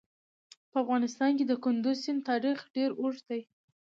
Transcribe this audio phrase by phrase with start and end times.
[0.71, 3.41] په افغانستان کې د کندز سیند تاریخ ډېر اوږد دی.